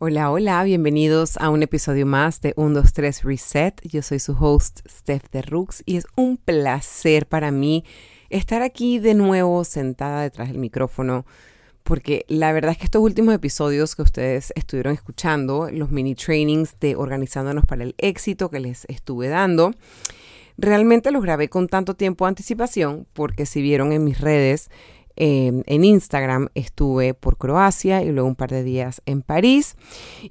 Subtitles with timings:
[0.00, 3.80] Hola, hola, bienvenidos a un episodio más de 123 Reset.
[3.82, 7.84] Yo soy su host Steph de Rooks y es un placer para mí
[8.30, 11.26] estar aquí de nuevo sentada detrás del micrófono
[11.82, 16.78] porque la verdad es que estos últimos episodios que ustedes estuvieron escuchando, los mini trainings
[16.78, 19.72] de Organizándonos para el Éxito que les estuve dando,
[20.56, 24.70] realmente los grabé con tanto tiempo de anticipación porque si vieron en mis redes,
[25.20, 29.74] Em, en Instagram estuve por Croacia y luego un par de días en París.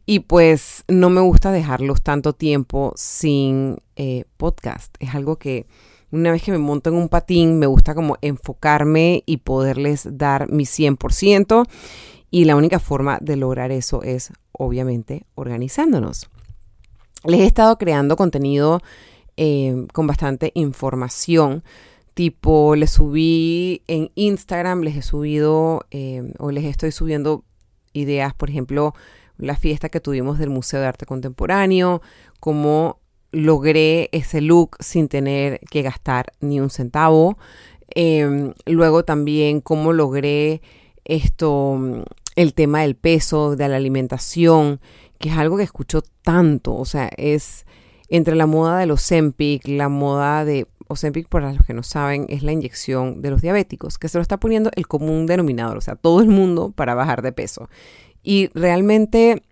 [0.05, 4.95] Y pues no me gusta dejarlos tanto tiempo sin eh, podcast.
[4.99, 5.67] Es algo que
[6.09, 10.49] una vez que me monto en un patín me gusta como enfocarme y poderles dar
[10.49, 11.67] mi 100%.
[12.31, 16.29] Y la única forma de lograr eso es obviamente organizándonos.
[17.25, 18.79] Les he estado creando contenido
[19.35, 21.65] eh, con bastante información
[22.17, 27.43] tipo les subí en Instagram, les he subido eh, o les estoy subiendo
[27.93, 28.95] ideas, por ejemplo,
[29.37, 32.01] la fiesta que tuvimos del Museo de Arte Contemporáneo,
[32.39, 32.99] cómo
[33.31, 37.37] logré ese look sin tener que gastar ni un centavo.
[37.89, 40.63] Em, luego también cómo logré
[41.05, 41.79] esto,
[42.35, 44.81] el tema del peso, de la alimentación,
[45.19, 47.67] que es algo que escucho tanto, o sea, es
[48.09, 52.25] entre la moda de los Zempic, la moda de Ozempic, para los que no saben,
[52.29, 55.81] es la inyección de los diabéticos, que se lo está poniendo el común denominador, o
[55.81, 57.69] sea, todo el mundo para bajar de peso.
[58.23, 59.43] Y realmente,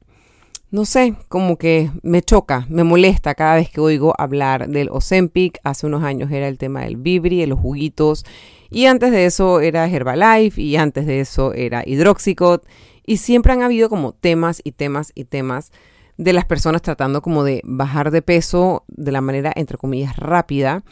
[0.71, 5.59] no sé, como que me choca, me molesta cada vez que oigo hablar del Ozempic.
[5.63, 8.25] Hace unos años era el tema del Vibri, de los juguitos,
[8.69, 12.67] y antes de eso era Herbalife, y antes de eso era Hidroxicot,
[13.05, 15.71] y siempre han habido como temas y temas y temas
[16.17, 20.83] de las personas tratando como de bajar de peso de la manera, entre comillas, rápida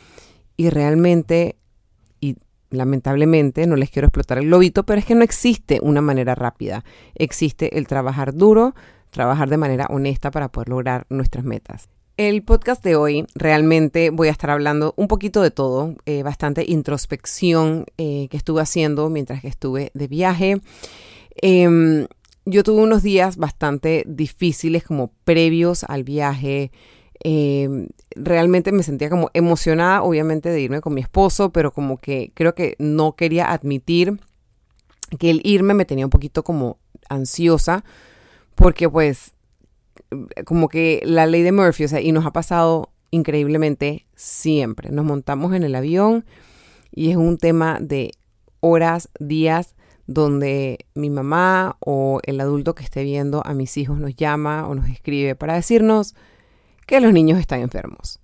[0.57, 1.57] y realmente,
[2.19, 2.37] y
[2.69, 6.83] lamentablemente, no les quiero explotar el globito, pero es que no existe una manera rápida.
[7.15, 8.75] Existe el trabajar duro,
[9.09, 11.89] trabajar de manera honesta para poder lograr nuestras metas.
[12.15, 16.63] El podcast de hoy realmente voy a estar hablando un poquito de todo, eh, bastante
[16.67, 20.61] introspección eh, que estuve haciendo mientras que estuve de viaje.
[21.41, 22.05] Em,
[22.45, 26.71] yo tuve unos días bastante difíciles como previos al viaje.
[27.23, 32.31] Eh, realmente me sentía como emocionada, obviamente, de irme con mi esposo, pero como que
[32.33, 34.19] creo que no quería admitir
[35.19, 36.77] que el irme me tenía un poquito como
[37.09, 37.83] ansiosa,
[38.55, 39.33] porque pues
[40.45, 44.89] como que la ley de Murphy, o sea, y nos ha pasado increíblemente siempre.
[44.91, 46.25] Nos montamos en el avión
[46.91, 48.11] y es un tema de
[48.59, 49.75] horas, días,
[50.07, 54.75] donde mi mamá o el adulto que esté viendo a mis hijos nos llama o
[54.75, 56.15] nos escribe para decirnos,
[56.85, 58.19] que los niños están enfermos.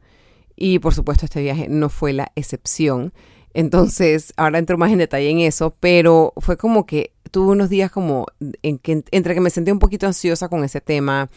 [0.56, 3.14] Y por supuesto este viaje no fue la excepción.
[3.54, 7.92] Entonces, ahora entro más en detalle en eso, pero fue como que tuve unos días
[7.92, 8.26] como
[8.62, 11.30] en que, entre que me sentí un poquito ansiosa con ese tema,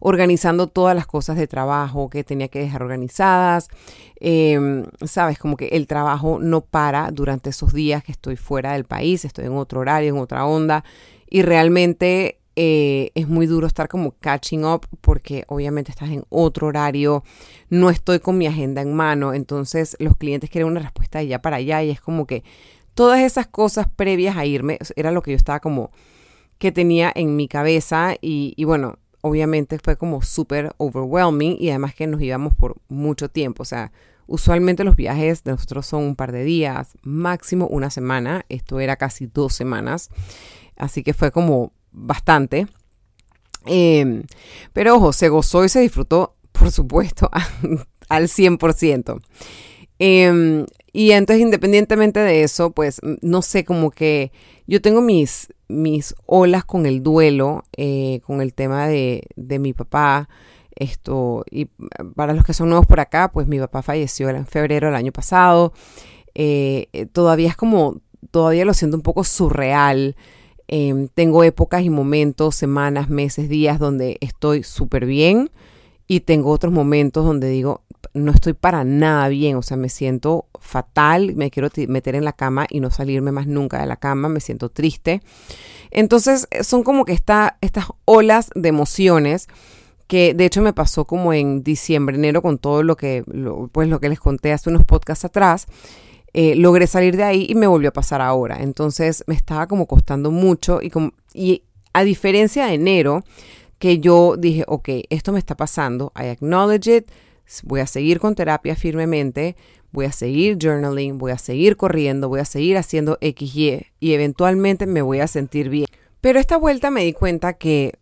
[0.00, 3.68] organizando todas las cosas de trabajo que tenía que dejar organizadas.
[4.20, 8.84] Em, Sabes, como que el trabajo no para durante esos días que estoy fuera del
[8.84, 10.84] país, estoy en otro horario, en otra onda,
[11.28, 16.66] y realmente eh, es muy duro estar como catching up porque obviamente estás en otro
[16.66, 17.22] horario,
[17.70, 21.40] no estoy con mi agenda en mano, entonces los clientes quieren una respuesta de allá
[21.40, 22.42] para allá y es como que
[22.94, 25.92] todas esas cosas previas a irme era lo que yo estaba como
[26.58, 31.94] que tenía en mi cabeza y, y bueno, obviamente fue como súper overwhelming y además
[31.94, 33.92] que nos íbamos por mucho tiempo, o sea,
[34.26, 38.96] usualmente los viajes de nosotros son un par de días, máximo una semana, esto era
[38.96, 40.10] casi dos semanas,
[40.76, 42.66] así que fue como bastante.
[43.66, 44.22] Em,
[44.72, 47.30] pero ojo, se gozó y se disfrutó, por supuesto,
[48.08, 49.20] al 100%.
[49.98, 54.32] Em, y entonces, independientemente de eso, pues no sé, como que
[54.66, 59.72] yo tengo mis, mis olas con el duelo, eh, con el tema de, de, mi
[59.72, 60.28] papá.
[60.74, 61.66] Esto, y
[62.14, 65.12] para los que son nuevos por acá, pues mi papá falleció en febrero del año
[65.12, 65.72] pasado.
[66.34, 68.00] Eh, todavía es como,
[68.30, 70.16] todavía lo siento un poco surreal.
[70.68, 75.50] Em, tengo épocas y momentos, semanas, meses, días donde estoy súper bien
[76.06, 77.82] y tengo otros momentos donde digo,
[78.14, 82.32] no estoy para nada bien, o sea, me siento fatal, me quiero meter en la
[82.32, 85.22] cama y no salirme más nunca de la cama, me siento triste.
[85.90, 87.52] Entonces, eh, son como que estas
[88.04, 89.48] olas de emociones
[90.06, 93.24] que de hecho me pasó como en diciembre, enero con todo lo que,
[93.72, 95.66] pues lo que les conté hace unos podcasts atrás.
[96.34, 98.58] Eh, logré salir de ahí y me volvió a pasar ahora.
[98.60, 103.24] Entonces me estaba como costando mucho y, como, y a diferencia de enero,
[103.78, 107.10] que yo dije, ok, esto me está pasando, I acknowledge it,
[107.62, 109.56] voy a seguir con terapia firmemente,
[109.92, 114.86] voy a seguir journaling, voy a seguir corriendo, voy a seguir haciendo XY y eventualmente
[114.86, 115.86] me voy a sentir bien.
[116.20, 117.94] Pero esta vuelta me di cuenta que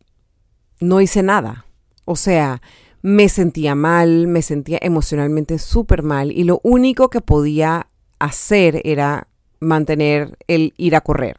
[0.80, 1.66] no hice nada.
[2.06, 2.62] O sea,
[3.02, 9.28] me sentía mal, me sentía emocionalmente súper mal y lo único que podía hacer era
[9.60, 11.36] mantener el ir a correr.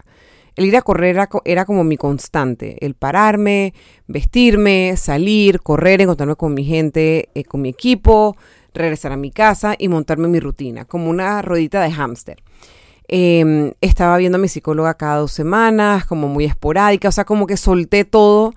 [0.56, 1.16] El ir a correr
[1.46, 3.76] era, como mi constante, el pararme,
[4.08, 8.36] vestirme, salir, correr, encontrarme con mi gente, eh, con mi equipo,
[8.74, 12.42] regresar a mi casa y montarme mi rutina, como una ruedita de hámster.
[13.08, 17.46] Em, estaba viendo a mi psicóloga cada dos semanas, como muy esporádica, o sea, como
[17.46, 18.54] que solté todo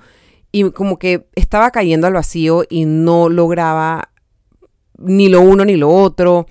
[0.52, 4.10] y como que estaba cayendo al vacío y no lograba
[4.98, 6.46] ni lo uno ni lo otro.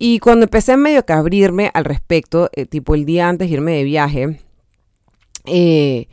[0.00, 3.72] Y cuando empecé medio que abrirme al respecto, eh, tipo el día antes de irme
[3.72, 4.40] de viaje,
[5.44, 6.06] eh,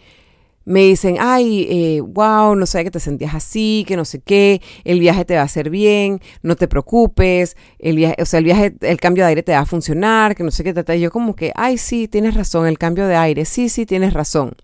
[0.63, 4.59] me dicen, ay, eh, wow, no sé que te sentías así, que no sé qué,
[4.83, 8.45] el viaje te va a hacer bien, no te preocupes, el viaje, o sea, el
[8.45, 11.11] viaje, el cambio de aire te va a funcionar, que no sé qué, te yo
[11.11, 14.55] como que, ay, sí, tienes razón, el cambio de aire, sí, sí, tienes razón.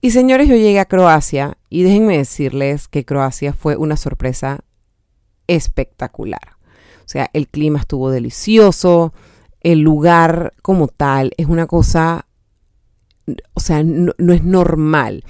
[0.00, 4.60] Y señores, yo llegué a Croacia y déjenme decirles que Croacia fue una sorpresa
[5.48, 6.55] espectacular.
[7.06, 9.14] O sea, el clima estuvo delicioso,
[9.60, 12.26] el lugar como tal es una cosa,
[13.54, 15.22] o sea, no, es normal.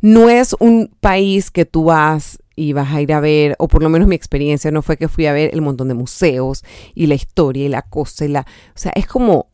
[0.00, 3.80] No es un país que tú vas y vas a ir a ver, o por
[3.80, 6.64] lo menos mi experiencia no fue que fui a ver el montón de museos
[6.96, 9.50] y la historia y la cosa y la, o sea, es como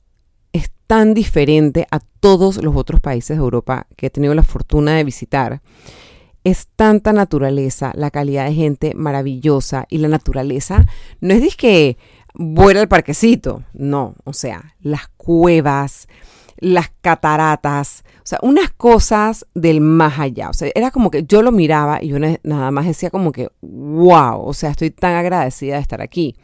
[0.55, 4.97] es tan diferente a todos los otros países de Europa que he tenido la fortuna
[4.97, 5.61] de visitar
[6.47, 10.87] es tanta naturaleza, la calidad de gente maravillosa y la naturaleza
[11.21, 11.99] no es que
[12.35, 16.07] vuela al parquecito, no, o sea, las cuevas,
[16.59, 21.43] las cataratas, o sea, unas cosas del más allá, o sea, era como que yo
[21.43, 25.75] lo miraba y yo nada más decía como que, wow, o sea, estoy tan agradecida
[25.75, 26.37] de estar aquí.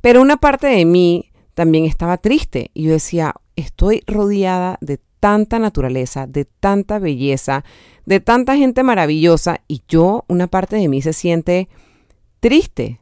[0.00, 5.58] Pero una parte de mí también estaba triste y yo decía, estoy rodeada de tanta
[5.58, 7.64] naturaleza, de tanta belleza,
[8.04, 11.68] de tanta gente maravillosa y yo, una parte de mí se siente
[12.40, 13.00] triste.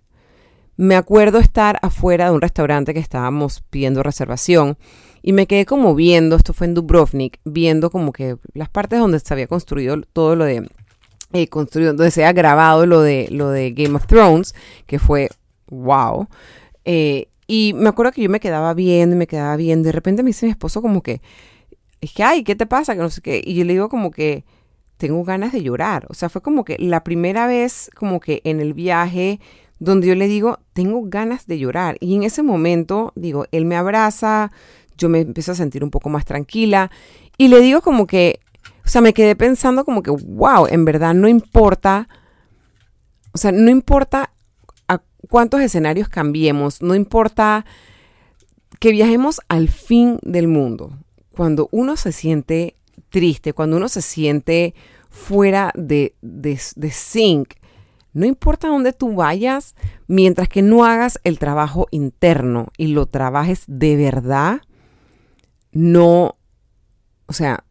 [0.76, 4.76] Me acuerdo estar afuera de un restaurante que estábamos pidiendo reservación
[5.22, 9.20] y me quedé como viendo, esto fue en Dubrovnik, viendo como que las partes donde
[9.20, 10.68] se había construido todo lo de,
[11.32, 14.54] eh, construido, donde se había grabado lo de, lo de Game of Thrones,
[14.86, 15.30] que fue
[15.68, 16.28] wow.
[16.84, 19.86] Eh, y me acuerdo que yo me quedaba viendo me quedaba viendo.
[19.86, 21.20] De repente me dice mi esposo como que,
[22.04, 22.94] es que, ay, ¿qué te pasa?
[22.94, 23.42] Que no sé qué.
[23.44, 24.44] Y yo le digo como que
[24.96, 26.06] tengo ganas de llorar.
[26.08, 29.40] O sea, fue como que la primera vez como que en el viaje
[29.78, 31.96] donde yo le digo, tengo ganas de llorar.
[32.00, 34.50] Y en ese momento, digo, él me abraza,
[34.96, 36.90] yo me empiezo a sentir un poco más tranquila.
[37.36, 38.40] Y le digo como que,
[38.84, 42.08] o sea, me quedé pensando como que, wow, en verdad no importa,
[43.32, 44.30] o sea, no importa
[44.88, 47.64] a cuántos escenarios cambiemos, no importa
[48.78, 50.98] que viajemos al fin del mundo.
[51.34, 52.76] Cuando uno se siente
[53.10, 54.74] triste, cuando uno se siente
[55.10, 57.54] fuera de, de, de sync,
[58.12, 59.74] no importa dónde tú vayas,
[60.06, 64.60] mientras que no hagas el trabajo interno y lo trabajes de verdad,
[65.72, 66.36] no,
[67.26, 67.64] o sea,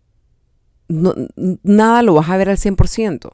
[0.90, 1.16] no,
[1.64, 3.32] nada lo vas a ver al 100%.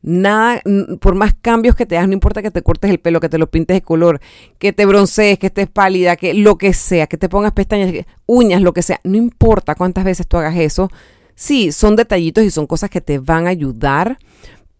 [0.00, 0.62] Nada,
[1.00, 3.38] por más cambios que te das, no importa que te cortes el pelo, que te
[3.38, 4.20] lo pintes de color,
[4.58, 7.92] que te broncees, que estés pálida, que lo que sea, que te pongas pestañas,
[8.26, 10.88] uñas, lo que sea, no importa cuántas veces tú hagas eso,
[11.38, 14.18] Sí, son detallitos y son cosas que te van a ayudar,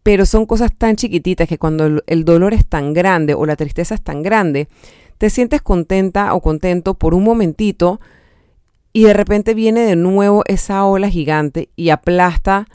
[0.02, 3.94] pero son cosas tan chiquititas que cuando el dolor es tan grande o la tristeza
[3.94, 4.66] es tan grande,
[5.18, 8.00] te sientes contenta o contento por un momentito
[8.92, 12.66] y de repente viene de nuevo esa ola gigante y aplasta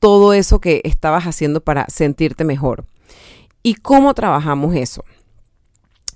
[0.00, 2.84] todo eso que estabas haciendo para sentirte mejor.
[3.62, 5.04] ¿Y cómo trabajamos eso?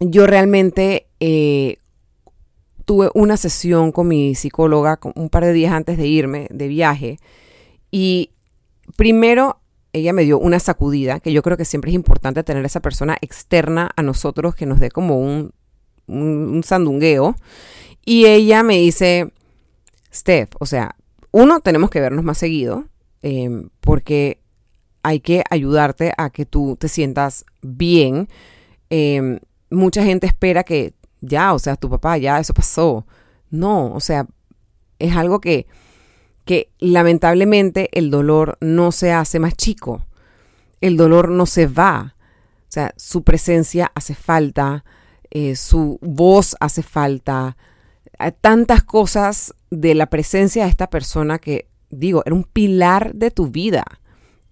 [0.01, 1.79] Yo realmente eh,
[2.85, 7.19] tuve una sesión con mi psicóloga un par de días antes de irme de viaje
[7.91, 8.31] y
[8.97, 9.61] primero
[9.93, 13.17] ella me dio una sacudida, que yo creo que siempre es importante tener esa persona
[13.21, 15.53] externa a nosotros que nos dé como un,
[16.09, 17.37] un, sandungueo.
[18.05, 19.33] Y ella me dice,
[20.13, 20.97] Steph, o sea,
[21.31, 22.87] uno, tenemos que vernos más seguido,
[23.25, 24.43] em, porque
[25.03, 28.29] hay que ayudarte a que tú te sientas bien.
[28.91, 29.41] Em,
[29.71, 33.07] mucha gente espera que ya, o sea, tu papá, ya, eso pasó.
[33.51, 34.27] No, o sea,
[34.99, 35.67] es algo que,
[36.45, 40.05] que lamentablemente el dolor no se hace más chico.
[40.83, 42.17] El dolor no se va.
[42.69, 44.85] O sea, su presencia hace falta,
[45.31, 47.57] eh, su voz hace falta.
[48.19, 53.31] Hay tantas cosas de la presencia de esta persona que, digo, era un pilar de
[53.31, 53.85] tu vida.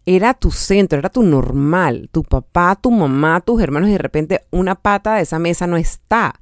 [0.04, 2.08] Era tu centro, era tu normal.
[2.12, 5.76] Tu papá, tu mamá, tus hermanos y de repente una pata de esa mesa no
[5.76, 6.40] está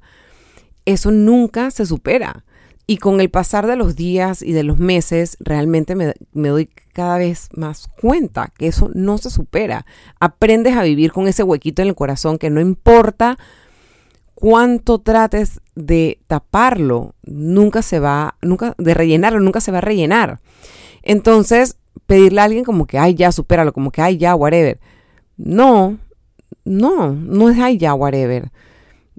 [0.85, 2.45] eso nunca se supera.
[2.87, 6.69] Y con el pasar de los días y de los meses, realmente me, me, doy
[6.93, 9.85] cada vez más cuenta que eso no se supera.
[10.19, 13.37] Aprendes a vivir con ese huequito en el corazón que no importa
[14.35, 20.41] cuánto trates de taparlo, nunca se va, nunca, de rellenarlo, nunca se va a rellenar.
[21.03, 24.79] Entonces, pedirle a alguien como que, ay, ya, supéralo, como que, ay, ya, whatever.
[25.37, 25.97] No,
[26.65, 28.51] no, no es, ay, ya, whatever.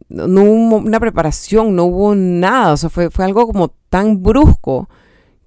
[0.08, 4.88] No, hubo una preparación, no hubo nada, o sea, fue, fue algo como tan brusco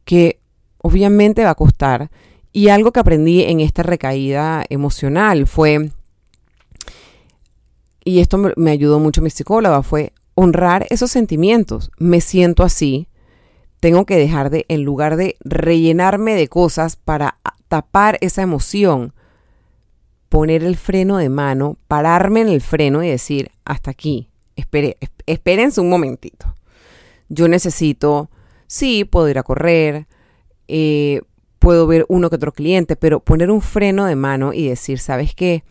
[0.03, 0.39] que
[0.79, 2.09] obviamente va a costar.
[2.51, 5.91] Y algo que aprendí en esta recaída emocional fue
[8.05, 11.91] y esto me, ayudó mucho mi psicóloga, fue honrar esos sentimientos.
[11.97, 13.07] Me siento así,
[13.85, 17.37] tengo que dejar de, en lugar de rellenarme de cosas para
[17.67, 19.13] tapar esa emoción,
[20.27, 25.81] poner el freno de mano, pararme en el freno y decir, hasta aquí, espere, espérense
[25.81, 26.55] un momentito.
[27.29, 28.31] Yo necesito,
[28.65, 30.07] sí, puedo ir a correr,
[30.67, 31.21] eh,
[31.59, 35.35] puedo ver uno que otro cliente, pero poner un freno de mano y decir, ¿sabes
[35.35, 35.63] qué?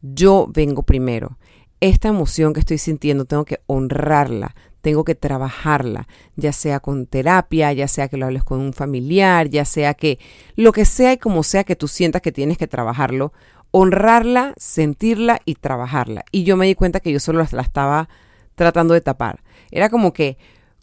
[0.00, 1.36] Yo vengo primero
[1.82, 7.72] esta emoción que estoy sintiendo tengo que honrarla, tengo que trabajarla, ya sea con terapia,
[7.72, 10.18] ya sea que lo hables con un familiar, ya sea que
[10.56, 13.32] lo que sea y como sea que tú sientas que tienes que trabajarlo,
[13.70, 16.24] honrarla, sentirla y trabajarla.
[16.32, 18.08] Y yo me di cuenta que yo solo la estaba
[18.56, 19.40] tratando de tapar.
[19.70, 20.36] Era como que,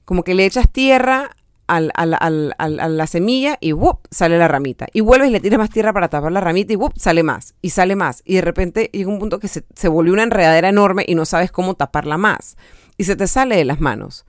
[0.05, 1.31] como que le echas tierra
[1.67, 3.99] al, a la semilla y ¡wup!
[4.09, 4.87] sale la ramita.
[4.93, 6.93] Y vuelves y le tiras más tierra para tapar la ramita y ¡wup!
[6.95, 7.53] sale más.
[7.61, 8.23] Y sale más.
[8.25, 11.25] Y de repente llega un punto que se, se volvió una enredadera enorme y no
[11.25, 12.55] sabes cómo taparla más.
[12.99, 14.25] Y se te sale de las manos.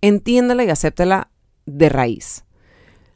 [0.00, 1.30] Entiéndela y acéptala
[1.66, 2.46] de raíz.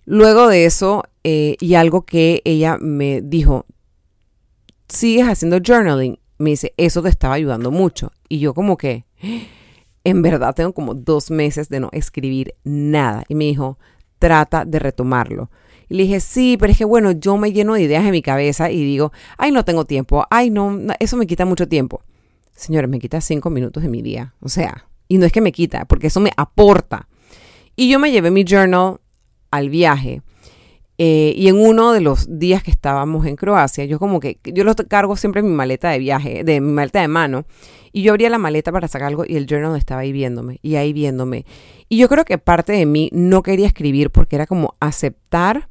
[0.05, 3.65] Luego de eso, eh, y algo que ella me dijo,
[4.87, 6.19] sigues haciendo journaling.
[6.37, 8.13] Me dice, eso te estaba ayudando mucho.
[8.29, 9.07] Y yo como que
[10.05, 13.25] en verdad tengo como dos meses de no escribir nada.
[13.27, 13.79] Y me dijo,
[14.19, 15.51] trata de retomarlo.
[15.89, 18.21] Y le dije, sí, pero es que bueno, yo me lleno de ideas en mi
[18.21, 22.03] cabeza y digo, ay, no tengo tiempo, ay, no, eso me quita mucho tiempo.
[22.55, 24.35] Señores, me quita cinco minutos de mi día.
[24.41, 27.09] O sea, y no es que me quita, porque eso me aporta.
[27.77, 29.01] Y yo me llevé mi journal
[29.51, 30.23] al viaje.
[30.97, 34.63] Eh, y en uno de los días que estábamos en Croacia, yo como que, yo
[34.63, 37.47] lo cargo siempre en mi maleta de viaje, de mi maleta de mano,
[37.93, 40.77] y yo abría la maleta para sacar algo y el journal estaba ahí viéndome, y
[40.77, 41.47] ahí viéndome.
[41.89, 45.69] Y yo creo que parte de mí no quería escribir porque era como aceptar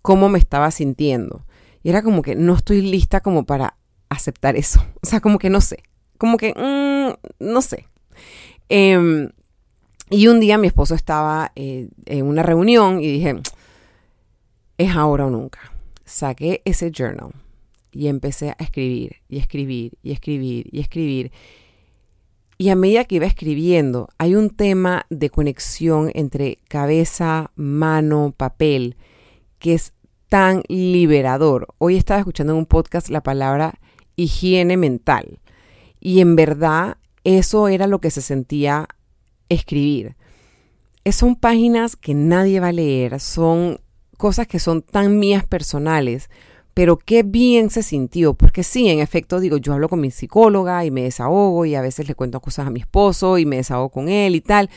[0.00, 1.44] cómo me estaba sintiendo.
[1.82, 3.76] Y era como que no estoy lista como para
[4.08, 4.84] aceptar eso.
[5.02, 5.82] O sea, como que no sé.
[6.18, 7.86] Como que, mm, no sé.
[8.68, 9.30] Em,
[10.10, 13.36] y un día mi esposo estaba eh, en una reunión y dije,
[14.78, 15.72] es ahora o nunca.
[16.04, 17.32] Saqué ese journal
[17.90, 21.32] y empecé a escribir y escribir y escribir y escribir.
[22.58, 28.96] Y a medida que iba escribiendo, hay un tema de conexión entre cabeza, mano, papel,
[29.58, 29.92] que es
[30.28, 31.68] tan liberador.
[31.78, 33.78] Hoy estaba escuchando en un podcast la palabra
[34.16, 35.40] higiene mental.
[36.06, 38.86] Y en verdad eso era lo que se sentía
[39.48, 40.14] escribir.
[41.10, 43.80] Son páginas que nadie va a leer, son
[44.16, 46.30] cosas que son tan mías personales,
[46.74, 50.84] pero qué bien se sintió, porque sí, en efecto, digo, yo hablo con mi psicóloga
[50.84, 53.88] y me desahogo y a veces le cuento cosas a mi esposo y me desahogo
[53.88, 54.70] con él y tal,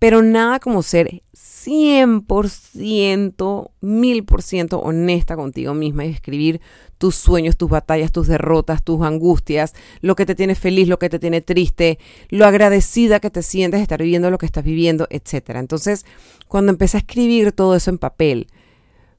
[0.00, 1.22] pero nada como ser
[1.66, 6.60] 100%, 1000% honesta contigo misma y escribir
[6.98, 11.08] tus sueños, tus batallas, tus derrotas, tus angustias, lo que te tiene feliz, lo que
[11.08, 11.98] te tiene triste,
[12.28, 15.56] lo agradecida que te sientes de estar viviendo lo que estás viviendo, etc.
[15.56, 16.04] Entonces,
[16.48, 18.48] cuando empecé a escribir todo eso en papel,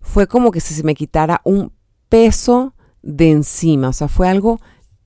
[0.01, 1.71] fue como que si se me quitara un
[2.09, 4.59] peso de encima, o sea, fue algo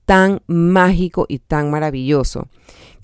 [0.04, 2.48] tan mágico y tan maravilloso,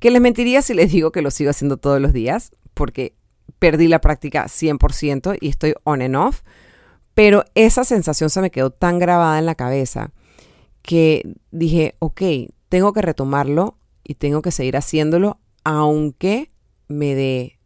[0.00, 3.14] que les mentiría si les digo que lo sigo haciendo todos los días, porque
[3.62, 6.40] perdí la práctica 100% y estoy on and off,
[7.14, 10.10] pero esa sensación se me quedó tan grabada en la cabeza
[10.82, 12.22] que dije, ok,
[12.68, 16.50] tengo que retomarlo y tengo que seguir haciéndolo aunque
[16.88, 17.60] me dé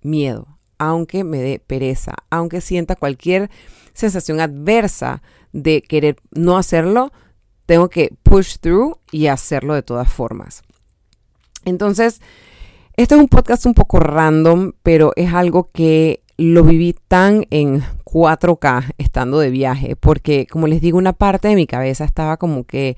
[0.00, 3.48] miedo, aunque me dé pereza, aunque sienta cualquier
[3.92, 5.22] sensación adversa
[5.52, 7.12] de querer no hacerlo,
[7.66, 10.64] tengo que push through y hacerlo de todas formas.
[11.64, 12.20] Entonces,
[12.96, 17.82] este es un podcast un poco random, pero es algo que lo viví tan en
[18.04, 22.64] 4K estando de viaje, porque como les digo, una parte de mi cabeza estaba como
[22.64, 22.96] que,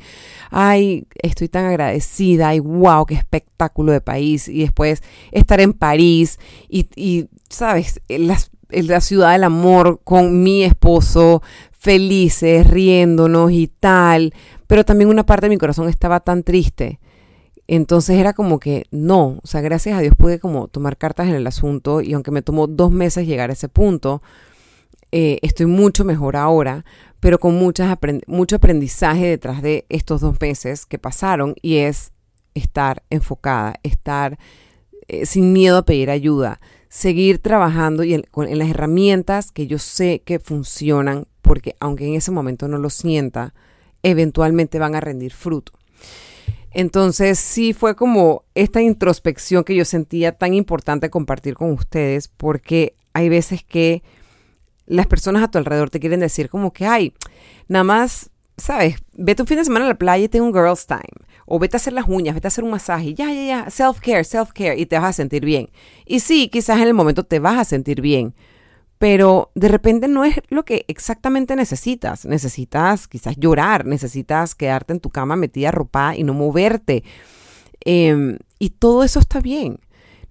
[0.50, 5.02] ay, estoy tan agradecida, y wow, qué espectáculo de país, y después
[5.32, 6.38] estar en París
[6.68, 8.38] y, y sabes, la,
[8.68, 14.32] la ciudad del amor con mi esposo, felices, riéndonos y tal,
[14.68, 17.00] pero también una parte de mi corazón estaba tan triste
[17.68, 21.34] Entonces era como que no, o sea, gracias a Dios pude como tomar cartas en
[21.34, 24.22] el asunto y aunque me tomó dos meses llegar a ese punto,
[25.12, 26.86] eh, estoy mucho mejor ahora,
[27.20, 27.94] pero con muchas
[28.26, 32.12] mucho aprendizaje detrás de estos dos meses que pasaron y es
[32.54, 34.38] estar enfocada, estar
[35.06, 39.78] eh, sin miedo a pedir ayuda, seguir trabajando y en, en las herramientas que yo
[39.78, 43.52] sé que funcionan, porque aunque en ese momento no lo sienta,
[44.02, 45.72] eventualmente van a rendir fruto.
[46.72, 52.94] Entonces sí fue como esta introspección que yo sentía tan importante compartir con ustedes porque
[53.12, 54.02] hay veces que
[54.86, 57.14] las personas a tu alrededor te quieren decir como que, ay,
[57.68, 60.86] nada más, sabes, vete un fin de semana a la playa y ten un girls
[60.86, 61.28] time.
[61.46, 63.14] O vete a hacer las uñas, vete a hacer un masaje.
[63.14, 64.78] Ya, ya, ya, self-care, self-care.
[64.78, 65.70] Y te vas a sentir bien.
[66.04, 68.34] Y sí, quizás en el momento te vas a sentir bien
[68.98, 72.24] pero de repente no es lo que exactamente necesitas.
[72.24, 77.04] Necesitas quizás llorar, necesitas quedarte en tu cama metida ropa y no moverte.
[77.84, 79.78] Em, y todo eso está bien.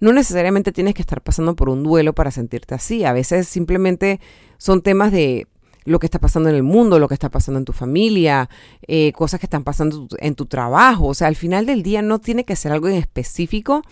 [0.00, 3.04] No necesariamente tienes que estar pasando por un duelo para sentirte así.
[3.04, 4.20] A veces simplemente
[4.58, 5.48] son temas de
[5.84, 8.50] lo que está pasando en el mundo, lo que está pasando en tu familia,
[8.86, 11.06] eh, cosas que están pasando en tu trabajo.
[11.06, 13.82] O sea, al final del día no tiene que ser algo en específico,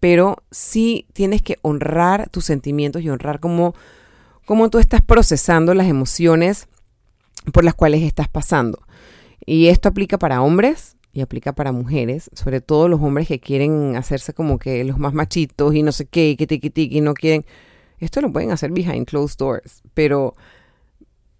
[0.00, 3.74] pero sí tienes que honrar tus sentimientos y honrar cómo
[4.48, 6.68] cómo tú estás procesando las emociones
[7.52, 8.80] por las cuales estás pasando.
[9.44, 13.94] Y esto aplica para hombres y aplica para mujeres, sobre todo los hombres que quieren
[13.94, 17.44] hacerse como que los más machitos y no sé qué, que tiki tiki, no quieren.
[17.98, 20.34] Esto lo pueden hacer behind closed doors, pero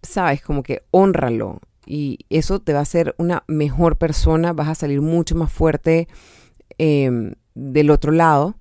[0.02, 4.74] sabes, como que honralo y eso te va a hacer una mejor persona, vas a
[4.74, 6.08] salir mucho más fuerte
[6.76, 8.56] em, del otro lado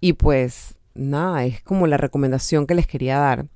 [0.00, 3.46] y pues nada, es como la recomendación que les quería dar.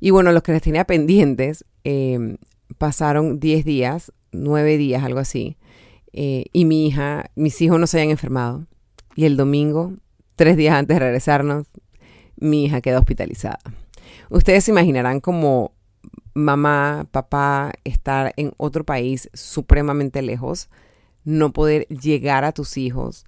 [0.00, 2.38] Y bueno, los que les tenía pendientes, em,
[2.78, 5.56] pasaron 10 días, 9 días, algo así,
[6.12, 8.66] eh, y mi hija, mis hijos no se habían enfermado.
[9.14, 9.92] Y el domingo,
[10.36, 11.66] tres días antes de regresarnos,
[12.36, 13.60] mi hija quedó hospitalizada.
[14.30, 15.72] Ustedes se imaginarán como
[16.34, 20.70] mamá, papá, estar en otro país supremamente lejos,
[21.24, 23.26] no poder llegar a tus hijos,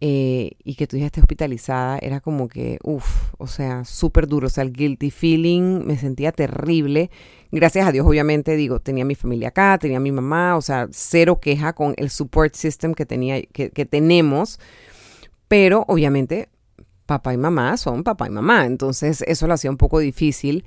[0.00, 4.48] eh, y que tu hija esté hospitalizada era como que, uff, o sea, súper duro.
[4.48, 7.10] O sea, el guilty feeling me sentía terrible.
[7.50, 11.40] Gracias a Dios, obviamente, digo, tenía mi familia acá, tenía mi mamá, o sea, cero
[11.40, 14.58] queja con el support system que, tenía, que, tenemos.
[15.48, 16.48] Pero obviamente,
[17.06, 18.66] papá y mamá son papá y mamá.
[18.66, 20.64] Entonces, eso lo hacía un poco difícil.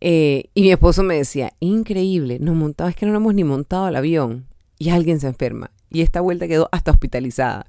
[0.00, 3.44] Eh, y mi esposo me decía, increíble, nos montaba, es que no nos hemos ni
[3.44, 4.46] montado al avión
[4.78, 5.70] y alguien se enferma.
[5.90, 7.66] Y esta vuelta quedó hasta hospitalizada.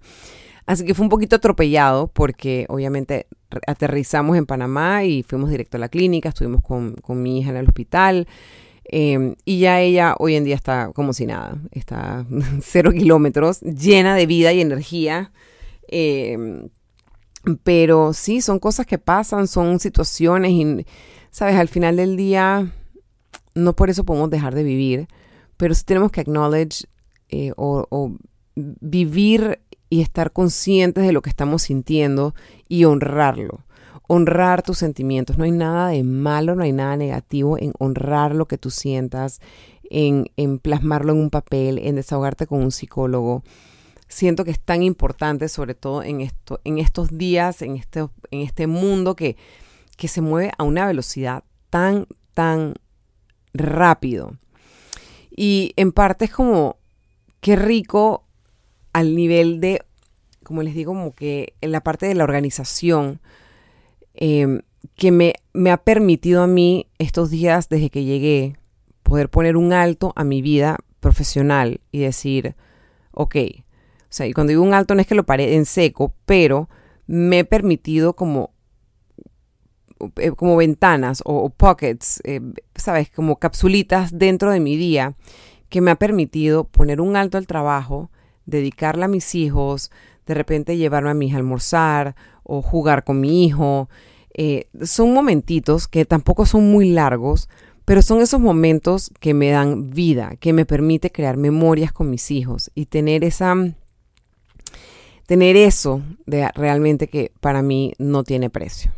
[0.66, 3.28] Así que fue un poquito atropellado porque obviamente
[3.68, 7.68] aterrizamos en Panamá y fuimos directo a la clínica, estuvimos con, mi hija en el
[7.68, 8.28] hospital.
[8.86, 12.26] Em, y ya ella hoy en día está como si nada, está
[12.62, 15.32] cero kilómetros, llena de vida y energía.
[15.88, 16.70] Em,
[17.64, 20.86] pero sí, son cosas que pasan, son situaciones y,
[21.30, 22.74] sabes, al final del día,
[23.54, 25.08] no por eso podemos dejar de vivir,
[25.58, 26.88] pero sí tenemos que acknowledge
[27.30, 28.18] eh, o
[28.56, 29.60] vivir
[29.96, 32.36] y estar conscientes de lo que estamos sintiendo
[32.68, 33.62] y honrarlo.
[34.10, 35.38] Honrar tus sentimientos.
[35.38, 39.40] No hay nada de malo, no hay nada negativo en honrar lo que tú sientas,
[39.90, 43.42] en, en plasmarlo en un papel, en desahogarte con un psicólogo.
[44.10, 48.42] Siento que es tan importante, sobre todo en, esto, en estos días, en este, en
[48.42, 49.38] este mundo que,
[49.96, 52.74] que se mueve a una velocidad tan, tan
[53.54, 54.36] rápido.
[55.32, 56.76] Y en parte es como,
[57.40, 58.25] qué rico
[58.96, 59.82] al nivel de,
[60.44, 63.20] como les digo, como que en la parte de la organización
[64.14, 64.62] em,
[64.96, 65.34] que me,
[65.70, 68.56] ha permitido a mí estos días desde que llegué
[69.04, 72.56] poder poner un alto a mi vida profesional y decir,
[73.12, 76.14] ok, o sea, y cuando digo un alto no es que lo pare en seco,
[76.26, 76.70] pero
[77.06, 78.52] me he permitido como,
[80.16, 82.40] eh, como ventanas o, pockets, eh,
[82.76, 83.10] ¿sabes?
[83.10, 85.16] Como capsulitas dentro de mi día
[85.68, 88.10] que me ha permitido poner un alto al trabajo,
[88.46, 89.92] dedicarla a mis hijos,
[90.26, 93.90] de repente llevarme a mi hija a almorzar o jugar con mi hijo.
[94.34, 97.50] Eh, son momentitos que tampoco son muy largos,
[97.86, 102.32] pero son esos momentos que me dan vida, que me permite crear memorias con mis
[102.32, 103.56] hijos y tener esa
[105.28, 108.92] tener eso de realmente que para mí no tiene precio.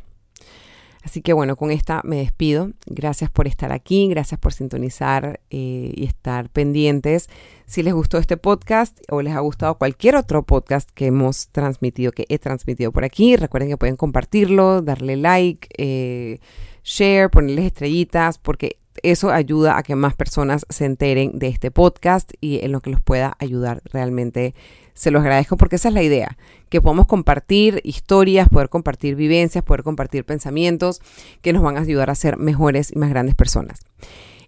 [1.08, 2.72] Así que bueno, con esta me despido.
[2.86, 7.30] Gracias por estar aquí, gracias por sintonizar eh, y estar pendientes.
[7.66, 12.12] Si les gustó este podcast o les ha gustado cualquier otro podcast que hemos transmitido,
[12.12, 16.40] que he transmitido por aquí, recuerden que pueden compartirlo, darle like, eh,
[16.84, 22.34] share, ponerles estrellitas, porque eso ayuda a que más personas se enteren de este podcast
[22.42, 24.56] y en lo que los pueda ayudar realmente
[24.98, 26.38] se los agradezco porque esa es la idea,
[26.70, 31.02] que podamos compartir historias, poder compartir vivencias, poder compartir pensamientos
[31.42, 33.80] que nos van a ayudar a ser mejores y más grandes personas.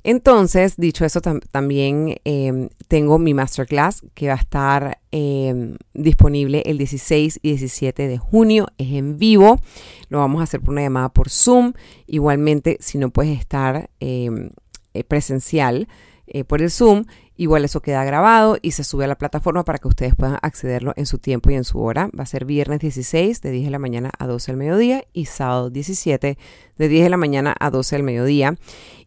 [0.03, 6.77] Entonces, dicho eso, también em, tengo mi masterclass que va a estar em, disponible el
[6.77, 8.67] 16 y 17 de junio.
[8.77, 9.59] Es en vivo.
[10.07, 11.73] Lo vamos a hacer por una llamada por Zoom.
[12.07, 14.51] Igualmente, si no puedes estar em,
[14.93, 15.88] eh, presencial
[16.33, 17.05] eh, por el Zoom,
[17.39, 20.91] Igual eso queda grabado y se sube a la plataforma para que ustedes puedan accederlo
[20.97, 22.09] en su tiempo y en su hora.
[22.19, 25.23] Va a ser viernes 16 de 10 de la mañana a 12 del mediodía y
[25.23, 26.37] sábado 17
[26.77, 28.57] de 10 de la mañana a 12 del mediodía.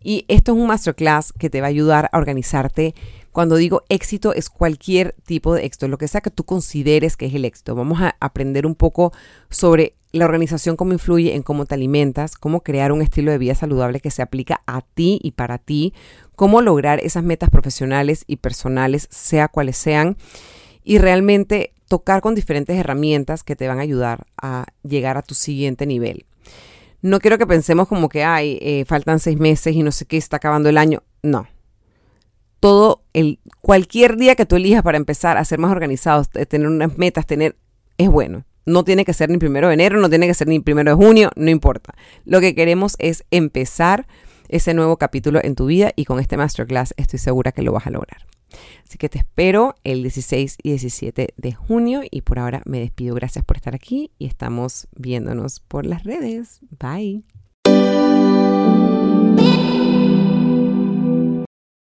[0.03, 2.95] Y esto es un masterclass que te va a ayudar a organizarte.
[3.33, 7.27] Cuando digo éxito es cualquier tipo de éxito, lo que sea que tú consideres que
[7.27, 7.75] es el éxito.
[7.75, 9.13] Vamos a aprender un poco
[9.51, 13.55] sobre la organización cómo influye en cómo te alimentas, cómo crear un estilo de vida
[13.55, 15.95] saludable que se aplica a ti y para ti,
[16.43, 20.17] cómo lograr esas metas profesionales y personales, sea cuales sean,
[20.83, 25.37] y realmente tocar con diferentes herramientas que te van a ayudar a llegar a tu
[25.37, 26.27] siguiente nivel.
[27.01, 30.17] No quiero que pensemos como que, ay, eh, faltan seis meses y no sé qué,
[30.17, 31.05] está acabando el año.
[31.23, 31.47] No.
[32.59, 36.99] Todo, el, cualquier día que tú elijas para empezar a ser más organizados, tener unas
[36.99, 37.55] metas, tener,
[37.99, 38.47] es bueno.
[38.67, 41.05] No tiene que ser ni primero de enero, no tiene que ser ni primero de
[41.05, 41.95] junio, no importa.
[42.25, 44.09] Lo que queremos es empezar
[44.53, 47.87] ese nuevo capítulo en tu vida y con este masterclass estoy segura que lo vas
[47.87, 48.27] a lograr.
[48.87, 53.15] Así que te espero el 16 y 17 de junio y por ahora me despido.
[53.15, 56.61] Gracias por estar aquí y estamos viéndonos por las redes.
[56.79, 57.25] Bye.